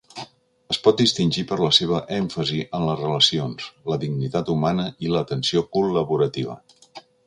[0.75, 5.69] Es pot distingir per la seva èmfasi en les relacions, la dignitat humana i l'atenció
[5.79, 6.63] col·laborativa.